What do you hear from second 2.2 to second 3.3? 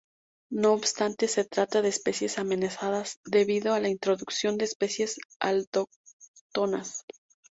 amenazadas